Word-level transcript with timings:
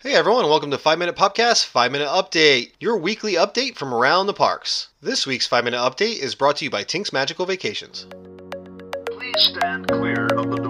Hey 0.00 0.14
everyone, 0.14 0.44
welcome 0.46 0.70
to 0.70 0.78
5 0.78 0.96
Minute 0.96 1.16
Popcast, 1.16 1.64
5 1.64 1.90
Minute 1.90 2.06
Update, 2.06 2.70
your 2.78 2.96
weekly 2.96 3.32
update 3.32 3.74
from 3.74 3.92
around 3.92 4.28
the 4.28 4.32
parks. 4.32 4.90
This 5.02 5.26
week's 5.26 5.48
5 5.48 5.64
Minute 5.64 5.78
Update 5.78 6.20
is 6.20 6.36
brought 6.36 6.58
to 6.58 6.64
you 6.64 6.70
by 6.70 6.84
Tink's 6.84 7.12
Magical 7.12 7.46
Vacations. 7.46 8.06
Please 9.10 9.34
stand 9.56 9.88
clear 9.88 10.26
of 10.36 10.52
the 10.52 10.67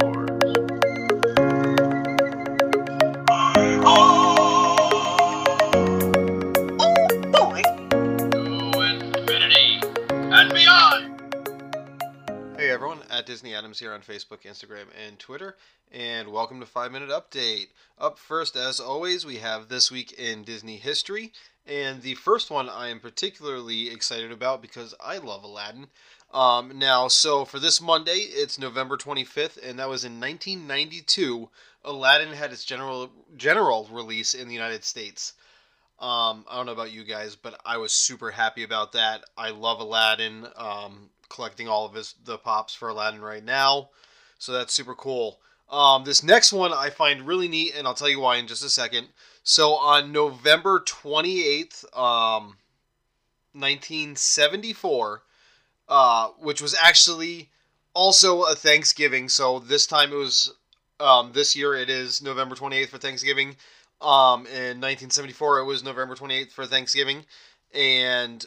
everyone, 12.79 13.03
at 13.11 13.27
Disney 13.27 13.57
Adams 13.57 13.81
here 13.81 13.93
on 13.93 14.03
Facebook, 14.03 14.43
Instagram, 14.43 14.85
and 15.05 15.19
Twitter, 15.19 15.57
and 15.91 16.29
welcome 16.29 16.61
to 16.61 16.67
5 16.67 16.93
Minute 16.93 17.09
Update. 17.09 17.71
Up 17.99 18.21
first, 18.21 18.55
as 18.55 18.79
always, 18.79 19.27
we 19.27 19.39
have 19.39 19.69
This 19.69 19.91
Week 19.91 20.13
in 20.13 20.45
Disney 20.45 20.77
History, 20.77 21.33
and 21.67 22.01
the 22.03 22.15
first 22.15 22.53
one 22.53 22.69
I 22.69 22.87
am 22.87 23.01
particularly 23.01 23.91
excited 23.91 24.31
about 24.31 24.63
because 24.63 24.95
I 25.05 25.19
love 25.19 25.43
Aladdin. 25.43 25.89
Um, 26.33 26.79
now, 26.79 27.09
so 27.09 27.45
for 27.45 27.59
this 27.59 27.81
Monday, 27.81 28.19
it's 28.19 28.61
November 28.61 28.97
25th, 28.97 29.59
and 29.61 29.81
that 29.81 29.89
was 29.89 30.05
in 30.05 30.21
1992. 30.21 31.49
Aladdin 31.85 32.33
had 32.33 32.53
its 32.53 32.65
general 32.65 33.11
general 33.37 33.89
release 33.91 34.35
in 34.35 34.47
the 34.47 34.55
United 34.55 34.85
States. 34.85 35.33
Um, 35.99 36.45
I 36.49 36.55
don't 36.55 36.67
know 36.67 36.73
about 36.73 36.93
you 36.93 37.03
guys, 37.03 37.35
but 37.35 37.61
I 37.67 37.79
was 37.79 37.93
super 37.93 38.31
happy 38.31 38.63
about 38.63 38.93
that. 38.93 39.25
I 39.37 39.51
love 39.51 39.81
Aladdin. 39.81 40.47
Um, 40.55 41.11
collecting 41.29 41.69
all 41.69 41.87
of 41.87 41.95
his 41.95 42.15
the 42.25 42.39
pops 42.39 42.75
for 42.75 42.89
Aladdin 42.89 43.21
right 43.21 43.45
now, 43.45 43.91
so 44.39 44.53
that's 44.53 44.73
super 44.73 44.95
cool. 44.95 45.41
Um, 45.71 46.05
this 46.05 46.23
next 46.23 46.53
one 46.53 46.73
I 46.73 46.91
find 46.91 47.27
really 47.27 47.49
neat, 47.49 47.75
and 47.77 47.87
I'll 47.87 47.95
tell 47.95 48.09
you 48.09 48.21
why 48.21 48.37
in 48.37 48.47
just 48.47 48.65
a 48.65 48.71
second. 48.71 49.09
So 49.43 49.75
on 49.75 50.13
November 50.13 50.83
twenty 50.87 51.45
eighth, 51.45 51.85
um, 51.97 52.57
nineteen 53.55 54.17
seventy 54.17 54.73
four, 54.73 55.23
uh, 55.89 56.29
which 56.39 56.63
was 56.63 56.75
actually 56.81 57.51
also 57.95 58.43
a 58.43 58.55
Thanksgiving. 58.55 59.29
So 59.29 59.59
this 59.59 59.87
time 59.87 60.13
it 60.13 60.17
was 60.17 60.55
um, 61.01 61.33
this 61.33 61.55
year 61.55 61.75
it 61.75 61.91
is 61.91 62.23
November 62.23 62.55
twenty 62.55 62.77
eighth 62.77 62.91
for 62.91 62.99
Thanksgiving. 62.99 63.57
Um, 64.01 64.47
in 64.47 64.79
1974, 64.81 65.59
it 65.59 65.65
was 65.65 65.83
November 65.83 66.15
28th 66.15 66.53
for 66.53 66.67
Thanksgiving, 66.67 67.25
and 67.75 68.45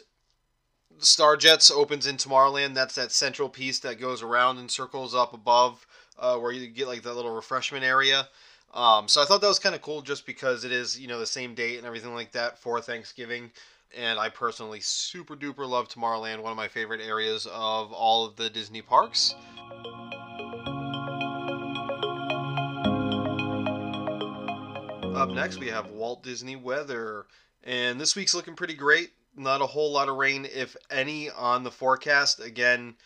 Star 1.04 1.36
Jets 1.36 1.70
opens 1.70 2.06
in 2.06 2.16
Tomorrowland. 2.16 2.74
That's 2.74 2.94
that 2.94 3.12
central 3.12 3.48
piece 3.48 3.78
that 3.80 4.00
goes 4.00 4.22
around 4.22 4.58
and 4.58 4.70
circles 4.70 5.14
up 5.14 5.32
above, 5.34 5.86
uh, 6.18 6.36
where 6.36 6.52
you 6.52 6.66
get 6.68 6.88
like 6.88 7.02
that 7.02 7.14
little 7.14 7.34
refreshment 7.34 7.84
area. 7.84 8.28
Um, 8.74 9.08
so 9.08 9.20
I 9.20 9.24
thought 9.24 9.40
that 9.42 9.48
was 9.48 9.58
kind 9.58 9.74
of 9.74 9.82
cool, 9.82 10.00
just 10.02 10.24
because 10.24 10.64
it 10.64 10.72
is 10.72 10.98
you 10.98 11.08
know 11.08 11.18
the 11.18 11.26
same 11.26 11.54
date 11.54 11.78
and 11.78 11.86
everything 11.86 12.14
like 12.14 12.32
that 12.32 12.58
for 12.58 12.80
Thanksgiving. 12.80 13.50
And 13.96 14.18
I 14.18 14.30
personally 14.30 14.80
super 14.80 15.36
duper 15.36 15.68
love 15.68 15.88
Tomorrowland, 15.88 16.40
one 16.40 16.50
of 16.50 16.56
my 16.56 16.68
favorite 16.68 17.02
areas 17.02 17.46
of 17.46 17.92
all 17.92 18.24
of 18.24 18.36
the 18.36 18.48
Disney 18.48 18.80
parks. 18.80 19.34
Up 25.14 25.28
next, 25.30 25.60
we 25.60 25.68
have 25.68 25.90
Walt 25.90 26.22
Disney 26.22 26.56
weather. 26.56 27.26
And 27.64 28.00
this 28.00 28.16
week's 28.16 28.34
looking 28.34 28.56
pretty 28.56 28.74
great. 28.74 29.10
Not 29.34 29.62
a 29.62 29.66
whole 29.66 29.92
lot 29.92 30.08
of 30.08 30.16
rain, 30.16 30.44
if 30.44 30.76
any, 30.90 31.30
on 31.30 31.62
the 31.62 31.70
forecast. 31.70 32.38
Again, 32.38 32.96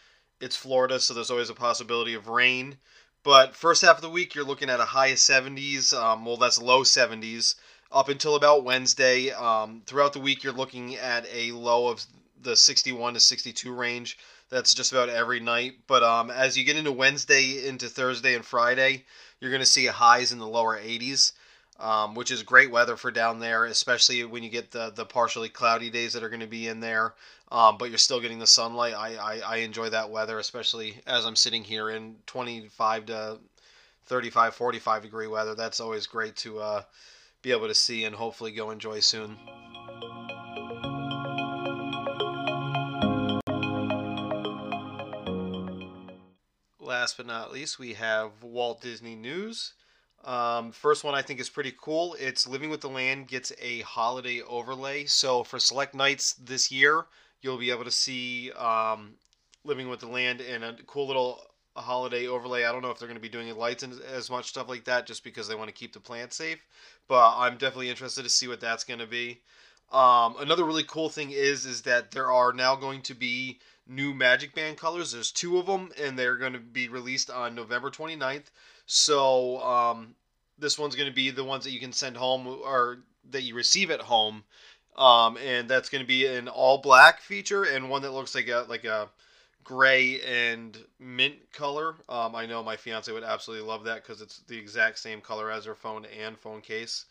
it's 0.40 0.56
Florida, 0.56 0.98
so 0.98 1.14
there's 1.14 1.30
always 1.30 1.50
a 1.50 1.54
possibility 1.54 2.14
of 2.14 2.28
rain. 2.28 2.78
But 3.22 3.54
first 3.54 3.82
half 3.82 3.96
of 3.96 4.02
the 4.02 4.10
week, 4.10 4.34
you're 4.34 4.44
looking 4.44 4.70
at 4.70 4.80
a 4.80 4.84
high 4.84 5.08
of 5.08 5.18
70s. 5.18 5.92
Um, 5.92 6.24
well, 6.24 6.36
that's 6.36 6.60
low 6.60 6.82
70s 6.82 7.54
up 7.92 8.08
until 8.08 8.34
about 8.34 8.64
Wednesday. 8.64 9.30
Um, 9.30 9.82
throughout 9.86 10.12
the 10.12 10.20
week, 10.20 10.42
you're 10.42 10.52
looking 10.52 10.96
at 10.96 11.26
a 11.32 11.52
low 11.52 11.88
of 11.88 12.04
the 12.40 12.56
61 12.56 13.14
to 13.14 13.20
62 13.20 13.72
range. 13.72 14.18
That's 14.48 14.74
just 14.74 14.92
about 14.92 15.08
every 15.08 15.40
night. 15.40 15.74
But 15.86 16.02
um, 16.02 16.30
as 16.30 16.56
you 16.56 16.64
get 16.64 16.76
into 16.76 16.92
Wednesday, 16.92 17.66
into 17.66 17.88
Thursday 17.88 18.34
and 18.34 18.44
Friday, 18.44 19.04
you're 19.40 19.50
going 19.50 19.60
to 19.60 19.66
see 19.66 19.86
highs 19.86 20.32
in 20.32 20.38
the 20.38 20.46
lower 20.46 20.78
80s 20.78 21.32
um, 21.78 22.14
which 22.14 22.30
is 22.30 22.42
great 22.42 22.70
weather 22.70 22.96
for 22.96 23.10
down 23.10 23.38
there, 23.38 23.64
especially 23.66 24.24
when 24.24 24.42
you 24.42 24.48
get 24.48 24.70
the 24.70 24.90
the 24.90 25.04
partially 25.04 25.48
cloudy 25.48 25.90
days 25.90 26.12
that 26.12 26.22
are 26.22 26.28
going 26.28 26.40
to 26.40 26.46
be 26.46 26.68
in 26.68 26.80
there. 26.80 27.14
Um, 27.52 27.78
but 27.78 27.90
you're 27.90 27.98
still 27.98 28.20
getting 28.20 28.40
the 28.40 28.46
sunlight. 28.46 28.94
I, 28.94 29.14
I, 29.16 29.38
I 29.38 29.56
enjoy 29.58 29.90
that 29.90 30.10
weather, 30.10 30.38
especially 30.38 31.00
as 31.06 31.24
I'm 31.24 31.36
sitting 31.36 31.62
here 31.62 31.90
in 31.90 32.16
25 32.26 33.06
to 33.06 33.38
35, 34.06 34.54
45 34.54 35.02
degree 35.02 35.26
weather. 35.28 35.54
That's 35.54 35.78
always 35.78 36.06
great 36.06 36.34
to 36.36 36.58
uh, 36.58 36.82
be 37.42 37.52
able 37.52 37.68
to 37.68 37.74
see 37.74 38.04
and 38.04 38.16
hopefully 38.16 38.50
go 38.50 38.70
enjoy 38.70 38.98
soon. 38.98 39.36
Last 46.80 47.16
but 47.16 47.26
not 47.26 47.52
least, 47.52 47.78
we 47.78 47.94
have 47.94 48.42
Walt 48.42 48.80
Disney 48.80 49.14
News. 49.14 49.74
Um, 50.26 50.72
first 50.72 51.04
one 51.04 51.14
I 51.14 51.22
think 51.22 51.38
is 51.38 51.48
pretty 51.48 51.72
cool. 51.80 52.16
It's 52.18 52.48
Living 52.48 52.68
with 52.68 52.80
the 52.80 52.88
Land 52.88 53.28
gets 53.28 53.52
a 53.60 53.80
holiday 53.82 54.42
overlay. 54.42 55.04
So 55.06 55.44
for 55.44 55.60
select 55.60 55.94
nights 55.94 56.34
this 56.34 56.72
year, 56.72 57.06
you'll 57.42 57.58
be 57.58 57.70
able 57.70 57.84
to 57.84 57.92
see 57.92 58.50
um, 58.52 59.14
Living 59.64 59.88
with 59.88 60.00
the 60.00 60.08
Land 60.08 60.40
and 60.40 60.64
a 60.64 60.74
cool 60.86 61.06
little 61.06 61.40
holiday 61.76 62.26
overlay. 62.26 62.64
I 62.64 62.72
don't 62.72 62.82
know 62.82 62.90
if 62.90 62.98
they're 62.98 63.08
going 63.08 63.16
to 63.16 63.22
be 63.22 63.28
doing 63.28 63.54
lights 63.56 63.84
and 63.84 64.00
as 64.12 64.28
much 64.28 64.48
stuff 64.48 64.68
like 64.68 64.84
that 64.84 65.06
just 65.06 65.22
because 65.22 65.46
they 65.46 65.54
want 65.54 65.68
to 65.68 65.74
keep 65.74 65.92
the 65.92 66.00
plant 66.00 66.32
safe. 66.32 66.58
But 67.06 67.36
I'm 67.36 67.56
definitely 67.56 67.90
interested 67.90 68.24
to 68.24 68.28
see 68.28 68.48
what 68.48 68.60
that's 68.60 68.82
going 68.82 69.00
to 69.00 69.06
be. 69.06 69.40
Um, 69.92 70.34
another 70.40 70.64
really 70.64 70.82
cool 70.82 71.08
thing 71.08 71.30
is 71.30 71.64
is 71.64 71.82
that 71.82 72.10
there 72.10 72.32
are 72.32 72.52
now 72.52 72.74
going 72.74 73.02
to 73.02 73.14
be 73.14 73.60
new 73.86 74.14
Magic 74.14 74.54
Band 74.54 74.76
colors. 74.76 75.12
There's 75.12 75.30
two 75.30 75.58
of 75.58 75.66
them, 75.66 75.90
and 76.00 76.18
they're 76.18 76.36
going 76.36 76.52
to 76.52 76.58
be 76.58 76.88
released 76.88 77.30
on 77.30 77.54
November 77.54 77.90
29th. 77.90 78.50
So 78.86 79.60
um, 79.62 80.14
this 80.58 80.78
one's 80.78 80.96
going 80.96 81.08
to 81.08 81.14
be 81.14 81.30
the 81.30 81.44
ones 81.44 81.64
that 81.64 81.72
you 81.72 81.80
can 81.80 81.92
send 81.92 82.16
home 82.16 82.46
or 82.46 82.98
that 83.30 83.42
you 83.42 83.54
receive 83.54 83.90
at 83.90 84.00
home, 84.00 84.44
um, 84.96 85.36
and 85.38 85.68
that's 85.68 85.88
going 85.88 86.02
to 86.02 86.06
be 86.06 86.26
an 86.26 86.48
all 86.48 86.78
black 86.78 87.20
feature 87.20 87.64
and 87.64 87.90
one 87.90 88.02
that 88.02 88.12
looks 88.12 88.34
like 88.34 88.48
a 88.48 88.64
like 88.68 88.84
a 88.84 89.08
gray 89.64 90.20
and 90.22 90.78
mint 91.00 91.34
color. 91.52 91.96
Um, 92.08 92.36
I 92.36 92.46
know 92.46 92.62
my 92.62 92.76
fiance 92.76 93.10
would 93.10 93.24
absolutely 93.24 93.66
love 93.66 93.84
that 93.84 94.02
because 94.02 94.20
it's 94.22 94.38
the 94.46 94.56
exact 94.56 94.98
same 95.00 95.20
color 95.20 95.50
as 95.50 95.64
her 95.64 95.74
phone 95.74 96.06
and 96.06 96.38
phone 96.38 96.60
case. 96.60 97.06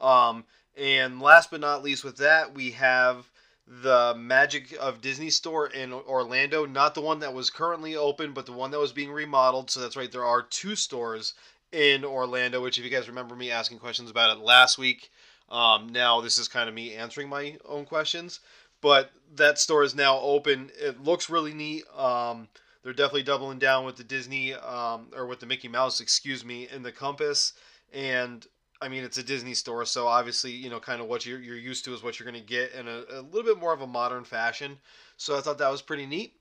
Um, 0.00 0.44
and 0.76 1.20
last 1.20 1.50
but 1.50 1.60
not 1.60 1.82
least, 1.82 2.04
with 2.04 2.18
that, 2.18 2.54
we 2.54 2.72
have 2.72 3.30
the 3.66 4.14
Magic 4.16 4.76
of 4.78 5.00
Disney 5.00 5.30
store 5.30 5.66
in 5.66 5.92
Orlando. 5.92 6.66
Not 6.66 6.94
the 6.94 7.00
one 7.00 7.20
that 7.20 7.34
was 7.34 7.50
currently 7.50 7.96
open, 7.96 8.32
but 8.32 8.46
the 8.46 8.52
one 8.52 8.70
that 8.70 8.80
was 8.80 8.92
being 8.92 9.10
remodeled. 9.10 9.70
So 9.70 9.80
that's 9.80 9.96
right, 9.96 10.10
there 10.10 10.24
are 10.24 10.42
two 10.42 10.76
stores 10.76 11.34
in 11.72 12.04
Orlando, 12.04 12.62
which, 12.62 12.78
if 12.78 12.84
you 12.84 12.90
guys 12.90 13.08
remember 13.08 13.34
me 13.34 13.50
asking 13.50 13.78
questions 13.78 14.10
about 14.10 14.36
it 14.36 14.42
last 14.42 14.78
week, 14.78 15.10
um, 15.48 15.88
now 15.88 16.20
this 16.20 16.38
is 16.38 16.46
kind 16.46 16.68
of 16.68 16.74
me 16.74 16.94
answering 16.94 17.28
my 17.28 17.56
own 17.64 17.84
questions. 17.84 18.40
But 18.80 19.10
that 19.36 19.58
store 19.58 19.82
is 19.82 19.94
now 19.94 20.20
open. 20.20 20.70
It 20.78 21.02
looks 21.02 21.30
really 21.30 21.54
neat. 21.54 21.84
Um, 21.96 22.48
they're 22.82 22.92
definitely 22.92 23.22
doubling 23.22 23.58
down 23.58 23.86
with 23.86 23.96
the 23.96 24.04
Disney 24.04 24.52
um, 24.52 25.08
or 25.16 25.26
with 25.26 25.40
the 25.40 25.46
Mickey 25.46 25.68
Mouse, 25.68 26.00
excuse 26.00 26.44
me, 26.44 26.68
in 26.70 26.82
the 26.82 26.92
Compass. 26.92 27.54
And 27.94 28.46
I 28.80 28.88
mean, 28.88 29.04
it's 29.04 29.18
a 29.18 29.22
Disney 29.22 29.54
store, 29.54 29.84
so 29.84 30.06
obviously, 30.06 30.50
you 30.50 30.68
know, 30.68 30.80
kind 30.80 31.00
of 31.00 31.06
what 31.06 31.24
you're, 31.24 31.40
you're 31.40 31.56
used 31.56 31.84
to 31.86 31.94
is 31.94 32.02
what 32.02 32.18
you're 32.18 32.30
going 32.30 32.40
to 32.40 32.46
get 32.46 32.72
in 32.72 32.88
a, 32.88 33.04
a 33.10 33.22
little 33.22 33.44
bit 33.44 33.58
more 33.58 33.72
of 33.72 33.80
a 33.80 33.86
modern 33.86 34.24
fashion. 34.24 34.78
So 35.16 35.38
I 35.38 35.40
thought 35.40 35.58
that 35.58 35.70
was 35.70 35.80
pretty 35.82 36.06
neat. 36.06 36.34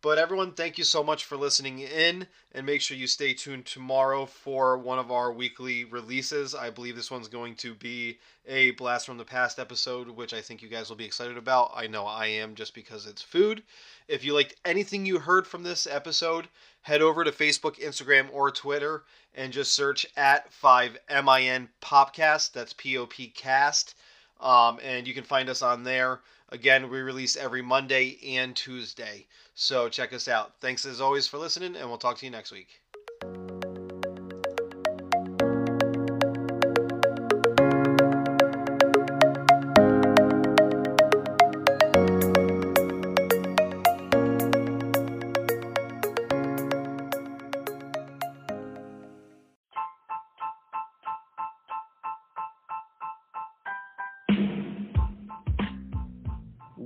But 0.00 0.18
everyone, 0.18 0.52
thank 0.52 0.78
you 0.78 0.84
so 0.84 1.02
much 1.02 1.24
for 1.24 1.36
listening 1.36 1.80
in, 1.80 2.28
and 2.52 2.64
make 2.64 2.80
sure 2.80 2.96
you 2.96 3.08
stay 3.08 3.34
tuned 3.34 3.66
tomorrow 3.66 4.26
for 4.26 4.78
one 4.78 5.00
of 5.00 5.10
our 5.10 5.32
weekly 5.32 5.84
releases. 5.84 6.54
I 6.54 6.70
believe 6.70 6.94
this 6.94 7.10
one's 7.10 7.26
going 7.26 7.56
to 7.56 7.74
be 7.74 8.18
a 8.46 8.70
Blast 8.72 9.06
from 9.06 9.18
the 9.18 9.24
Past 9.24 9.58
episode, 9.58 10.08
which 10.08 10.32
I 10.32 10.40
think 10.40 10.62
you 10.62 10.68
guys 10.68 10.88
will 10.88 10.96
be 10.96 11.04
excited 11.04 11.36
about. 11.36 11.72
I 11.74 11.88
know 11.88 12.06
I 12.06 12.26
am 12.26 12.54
just 12.54 12.74
because 12.74 13.06
it's 13.06 13.22
food. 13.22 13.64
If 14.06 14.24
you 14.24 14.34
liked 14.34 14.54
anything 14.64 15.04
you 15.04 15.18
heard 15.18 15.48
from 15.48 15.64
this 15.64 15.84
episode, 15.84 16.46
head 16.82 17.02
over 17.02 17.24
to 17.24 17.32
Facebook, 17.32 17.80
Instagram, 17.80 18.28
or 18.32 18.52
Twitter 18.52 19.02
and 19.34 19.52
just 19.52 19.74
search 19.74 20.06
at 20.16 20.50
5MIN 20.52 21.68
Popcast. 21.82 22.52
That's 22.52 22.72
P 22.72 22.96
O 22.98 23.06
P 23.06 23.28
Cast. 23.28 23.96
Um, 24.40 24.78
and 24.82 25.06
you 25.06 25.14
can 25.14 25.24
find 25.24 25.48
us 25.48 25.62
on 25.62 25.84
there. 25.84 26.20
Again, 26.50 26.90
we 26.90 27.00
release 27.00 27.36
every 27.36 27.62
Monday 27.62 28.18
and 28.36 28.54
Tuesday. 28.56 29.26
So 29.54 29.88
check 29.88 30.12
us 30.12 30.28
out. 30.28 30.52
Thanks 30.60 30.86
as 30.86 31.00
always 31.00 31.26
for 31.26 31.38
listening, 31.38 31.76
and 31.76 31.88
we'll 31.88 31.98
talk 31.98 32.18
to 32.18 32.24
you 32.24 32.30
next 32.30 32.52
week. 32.52 32.80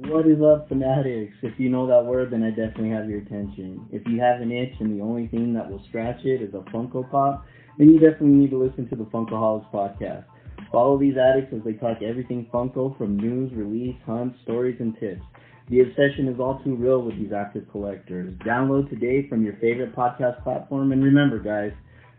What 0.07 0.27
is 0.27 0.43
up, 0.43 0.69
fanatics? 0.69 1.37
If 1.43 1.61
you 1.61 1.69
know 1.69 1.87
that 1.87 2.05
word, 2.05 2.33
then 2.33 2.43
I 2.43 2.51
definitely 2.51 2.91
have 2.91 3.09
your 3.09 3.21
attention. 3.21 3.87
If 3.93 4.03
you 4.07 4.21
have 4.21 4.41
an 4.41 4.51
itch 4.51 4.75
and 4.81 4.99
the 4.99 5.03
only 5.03 5.29
thing 5.29 5.55
that 5.55 5.71
will 5.71 5.81
scratch 5.89 6.25
it 6.25 6.43
is 6.43 6.53
a 6.55 6.69
Funko 6.71 7.09
Pop, 7.09 7.47
then 7.79 7.89
you 7.89 8.01
definitely 8.01 8.35
need 8.35 8.51
to 8.51 8.59
listen 8.59 8.89
to 8.89 8.97
the 8.97 9.05
Funkoholics 9.05 9.71
podcast. 9.71 10.25
Follow 10.73 10.99
these 10.99 11.15
addicts 11.17 11.55
as 11.55 11.63
they 11.65 11.75
talk 11.75 12.03
everything 12.03 12.49
Funko 12.53 12.99
from 12.99 13.17
news, 13.17 13.53
release, 13.55 13.95
hunts, 14.05 14.37
stories, 14.43 14.77
and 14.81 14.99
tips. 14.99 15.23
The 15.71 15.83
obsession 15.83 16.27
is 16.27 16.41
all 16.41 16.61
too 16.65 16.75
real 16.75 17.03
with 17.03 17.15
these 17.17 17.33
active 17.33 17.71
collectors. 17.71 18.35
Download 18.45 18.91
today 18.91 19.29
from 19.29 19.45
your 19.45 19.55
favorite 19.61 19.95
podcast 19.95 20.43
platform, 20.43 20.91
and 20.91 21.05
remember, 21.05 21.39
guys, 21.39 21.73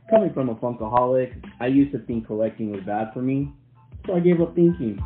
coming 0.09 0.33
from 0.33 0.47
a 0.47 0.55
Funkoholic, 0.55 1.33
I 1.59 1.67
used 1.67 1.91
to 1.91 1.99
think 1.99 2.27
collecting 2.27 2.71
was 2.71 2.81
bad 2.85 3.11
for 3.13 3.21
me, 3.21 3.51
so 4.07 4.15
I 4.15 4.21
gave 4.21 4.39
up 4.39 4.55
thinking. 4.55 5.03